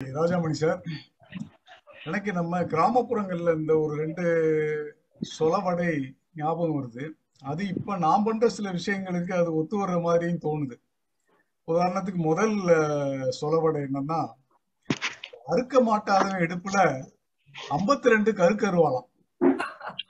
[0.00, 0.80] Rajamani sir
[2.04, 4.24] எனக்கு நம்ம கிராமப்புறங்கள்ல இந்த ஒரு ரெண்டு
[5.36, 5.88] சொலவடை
[6.34, 7.04] ஞாபகம் வருது.
[7.42, 10.76] அது இப்ப நான் பண்ற சில விஷயங்களுக்கு அது ஒத்து வர்ற மாதிரியும் தோணுது.
[11.68, 12.54] உதாரணத்துக்கு முதல்
[13.40, 14.20] சொலவடை என்னன்னா
[15.52, 16.78] அறுக்க மாட்டாதவன் இடுப்புல
[17.56, 19.08] 52 ரெண்டு கருக்கருவாளாம்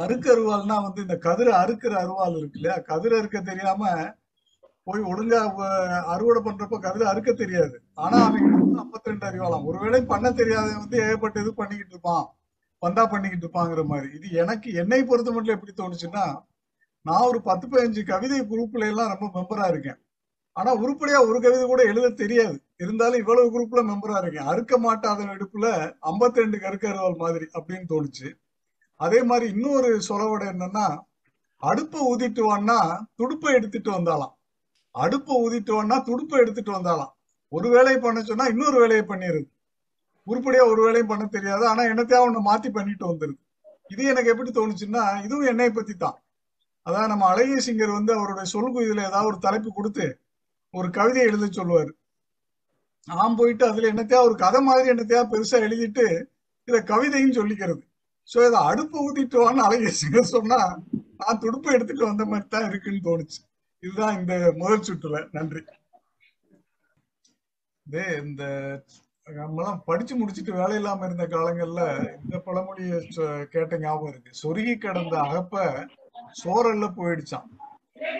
[0.00, 2.78] கருக்கருவாள்னா வந்து இந்த கதிரை அறுக்கிற அருவாள் இருக்கு இல்லையா?
[2.90, 3.82] கதிரை அறுக்க தெரியாம
[4.86, 5.40] போய் ஒழுங்கா
[6.14, 7.76] அறுவடை பண்றப்ப கதிரை அறுக்க தெரியாது.
[8.04, 9.66] ஆனா அவன் 52 ரெண்டு அறிவாளாம்.
[9.70, 12.26] ஒருவேளை பண்ண தெரியாதவன் வந்து ஏகப்பட்ட இது பண்ணிக்கிட்டு இருப்பான்.
[12.82, 14.08] பந்தா பண்ணிக்கிட்டு இருப்பாங்கிற மாதிரி.
[14.18, 16.24] இது எனக்கு என்னை பொறுத்த மட்டும் எப்படி தோணுச்சுன்னா
[17.06, 19.98] நான் ஒரு பத்து பதினஞ்சு கவிதை குரூப்ல எல்லாம் ரொம்ப மெம்பரா இருக்கேன்.
[20.56, 22.56] ஆனா உருப்படியா ஒரு கவிதை கூட எழுத தெரியாது.
[22.82, 24.48] இருந்தாலும் இவ்வளவு குரூப்ல மெம்பரா இருக்கேன்.
[24.52, 25.66] அறுக்க மாட்டாத இடுப்புல
[26.10, 28.28] 52 ரெண்டு கருக்கருவாள் மாதிரி அப்படின்னு தோணுச்சு.
[29.00, 30.86] அதே மாதிரி இன்னொரு சொலவோட என்னன்னா
[31.62, 32.78] அடுப்பை ஊதிட்டு வான்னா
[33.18, 34.34] துடுப்பை எடுத்துட்டு வந்தாலாம்
[34.94, 37.12] அடுப்பை ஊதிட்டோன்னா துடுப்பை எடுத்துட்டு வந்தாலாம்.
[37.52, 39.48] ஒரு வேலையை பண்ண சொன்னா இன்னொரு வேலையை பண்ணிடுது.
[40.26, 41.64] உருப்படியா ஒரு வேலையும் பண்ண தெரியாது.
[41.70, 43.40] ஆனா என்னத்தையா ஒண்ணு மாத்தி பண்ணிட்டு வந்துருது
[43.92, 46.16] இது எனக்கு எப்படி தோணுச்சுன்னா இதுவும் என்னை பத்தி தான்
[46.86, 50.06] அதான் நம்ம அழகிய சிங்கர் வந்து அவருடைய சொல்குதில ஏதாவது ஒரு தலைப்பு கொடுத்து
[50.74, 51.92] ஒரு கவிதையை எழுத சொல்லுவாரு.
[53.08, 56.06] நான் போயிட்டு அதுல என்னத்தையா ஒரு கதை மாதிரி என்னத்தையா பெருசா எழுதிட்டு
[56.68, 57.82] இத கவிதையும் சொல்லிக்கிறது.
[58.28, 60.60] சோ இதை அடுப்பு ஊத்திட்டு வான்னு அழகிய சிங்கர் சொன்னா
[61.20, 63.40] நான் துடுப்பு எடுத்துட்டு வந்த மாதிரி தான் இருக்குன்னு தோணுச்சு.
[63.84, 65.18] இதுதான் இந்த முதல் சுற்றுல.
[65.36, 65.62] நன்றி.
[67.86, 68.44] இது இந்த
[69.26, 71.82] நம்மலாம் படிச்சு முடிச்சுட்டு வேலை இல்லாம இருந்த காலங்கள்ல
[72.22, 72.98] இந்த பழமொழியை
[73.54, 74.32] கேட்ட ஞாபகம் இருக்கு.
[74.42, 75.62] சொருகி கிடந்த அகப்ப
[76.42, 77.48] சோறல்ல போயிடுச்சான்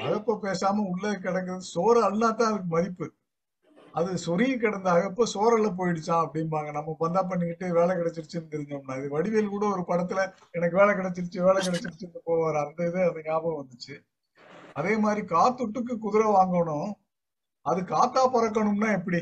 [0.07, 3.07] அகப்ப பேசாம உள்ள கிடக்குறது சோறு அல்லாதான் அதுக்கு மதிப்பு.
[4.01, 6.71] அது சொருகி கிடந்த அகப்ப சோறல்ல போயிடுச்சான் அப்படிம்பாங்க.
[6.79, 10.21] நம்ம பந்தா பண்ணிக்கிட்டு வேலை கிடைச்சிருச்சுன்னு தெரிஞ்சோம்னா இது வடிவேல் கூட ஒரு படத்துல
[10.57, 12.61] எனக்கு வேலை கிடைச்சிருச்சு வேலை கிடைச்சிருச்சுன்னு போவார்.
[12.65, 13.97] அந்த இது அந்த ஞாபகம் வந்துச்சு.
[14.77, 16.89] அதே மாதிரி காத்துட்டுக்கு குதிரை வாங்கணும்.
[17.67, 19.21] அது காத்தா பறக்கணும்னா எப்படி?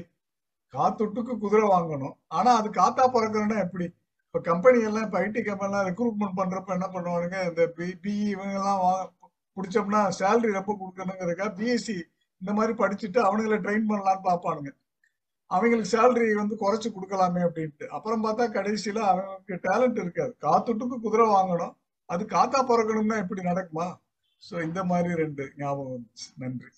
[0.75, 2.15] காத்துட்டுக்கு குதிரை வாங்கணும்.
[2.29, 3.87] ஆனா அது காத்தா பறக்கணும்னா எப்படி?
[4.27, 7.39] இப்ப கம்பெனி எல்லாம் இப்ப ஐடி கம்பெனிலாம் ரெக்ரூட்மெண்ட் பண்றப்ப என்ன பண்ணுவானுங்க?
[7.49, 8.83] இந்த பிஇ இவங்க எல்லாம்
[9.57, 11.97] பிடிச்சோம்னா சேலரி ரொம்ப கொடுக்கணுங்கிறக்கா பிஎஸ்சி
[12.43, 14.71] இந்த மாதிரி படிச்சுட்டு அவனுங்களை ட்ரெயின் பண்ணலாம்னு பார்ப்பானுங்க.
[15.51, 17.87] அவங்களுக்கு சேலரி வந்து குறைச்சு கொடுக்கலாமே அப்படின்ட்டு.
[17.87, 20.33] அப்புறம் பார்த்தா கடைசியில அவங்களுக்கு டேலண்ட் இருக்காது.
[20.47, 21.75] காத்துட்டுக்கு குதிரை வாங்கணும்.
[22.09, 23.87] அது காத்தா பறக்கணும்னா எப்படி நடக்குமா?
[24.51, 26.07] சோ இந்த மாதிரி ரெண்டு ஞாபகம்
[26.39, 26.71] நன்றி.